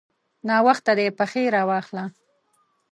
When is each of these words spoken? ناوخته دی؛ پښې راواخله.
ناوخته 0.47 0.91
دی؛ 0.97 1.07
پښې 1.17 1.43
راواخله. 1.55 2.05